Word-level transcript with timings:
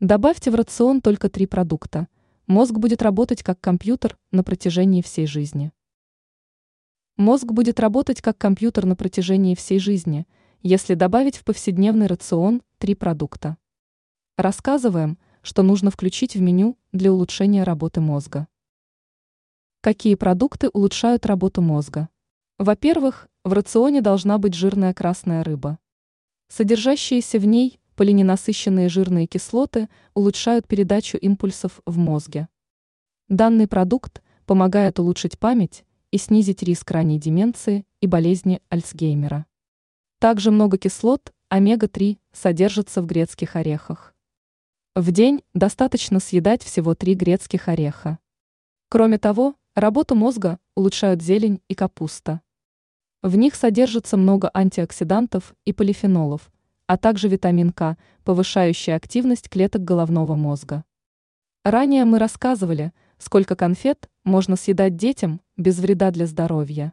Добавьте 0.00 0.50
в 0.50 0.54
рацион 0.54 1.00
только 1.00 1.30
три 1.30 1.46
продукта. 1.46 2.06
Мозг 2.46 2.74
будет 2.74 3.00
работать 3.00 3.42
как 3.42 3.58
компьютер 3.62 4.18
на 4.30 4.44
протяжении 4.44 5.00
всей 5.00 5.26
жизни. 5.26 5.72
Мозг 7.16 7.46
будет 7.46 7.80
работать 7.80 8.20
как 8.20 8.36
компьютер 8.36 8.84
на 8.84 8.94
протяжении 8.94 9.54
всей 9.54 9.78
жизни, 9.78 10.26
если 10.60 10.92
добавить 10.92 11.38
в 11.38 11.44
повседневный 11.44 12.08
рацион 12.08 12.60
три 12.76 12.94
продукта. 12.94 13.56
Рассказываем, 14.36 15.18
что 15.40 15.62
нужно 15.62 15.90
включить 15.90 16.36
в 16.36 16.42
меню 16.42 16.76
для 16.92 17.10
улучшения 17.10 17.62
работы 17.62 18.02
мозга. 18.02 18.48
Какие 19.80 20.14
продукты 20.16 20.68
улучшают 20.68 21.24
работу 21.24 21.62
мозга? 21.62 22.10
Во-первых, 22.58 23.28
в 23.44 23.54
рационе 23.54 24.02
должна 24.02 24.36
быть 24.36 24.52
жирная 24.52 24.92
красная 24.92 25.42
рыба. 25.42 25.78
Содержащиеся 26.48 27.38
в 27.38 27.46
ней 27.46 27.80
полиненасыщенные 27.96 28.88
жирные 28.88 29.26
кислоты 29.26 29.88
улучшают 30.14 30.68
передачу 30.68 31.16
импульсов 31.16 31.80
в 31.86 31.98
мозге. 31.98 32.48
Данный 33.28 33.66
продукт 33.66 34.22
помогает 34.44 35.00
улучшить 35.00 35.38
память 35.38 35.84
и 36.12 36.18
снизить 36.18 36.62
риск 36.62 36.90
ранней 36.90 37.18
деменции 37.18 37.84
и 38.00 38.06
болезни 38.06 38.60
Альцгеймера. 38.68 39.46
Также 40.20 40.50
много 40.50 40.78
кислот 40.78 41.32
омега-3 41.48 42.18
содержится 42.32 43.02
в 43.02 43.06
грецких 43.06 43.56
орехах. 43.56 44.14
В 44.94 45.10
день 45.10 45.42
достаточно 45.52 46.20
съедать 46.20 46.62
всего 46.62 46.94
три 46.94 47.14
грецких 47.14 47.68
ореха. 47.68 48.18
Кроме 48.88 49.18
того, 49.18 49.56
работу 49.74 50.14
мозга 50.14 50.58
улучшают 50.74 51.20
зелень 51.20 51.60
и 51.68 51.74
капуста. 51.74 52.40
В 53.22 53.36
них 53.36 53.54
содержится 53.56 54.16
много 54.16 54.50
антиоксидантов 54.54 55.54
и 55.64 55.72
полифенолов, 55.72 56.50
а 56.86 56.96
также 56.96 57.28
витамин 57.28 57.70
К, 57.70 57.96
повышающий 58.24 58.94
активность 58.94 59.48
клеток 59.48 59.82
головного 59.84 60.34
мозга. 60.34 60.84
Ранее 61.64 62.04
мы 62.04 62.18
рассказывали, 62.18 62.92
сколько 63.18 63.56
конфет 63.56 64.08
можно 64.24 64.56
съедать 64.56 64.96
детям 64.96 65.40
без 65.56 65.78
вреда 65.78 66.10
для 66.10 66.26
здоровья. 66.26 66.92